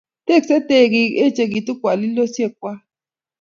Teksei 0.27 0.61
tekik, 0.69 1.11
echikitu 1.25 1.71
kwalilosiek 1.81 2.53
kwai 2.59 2.77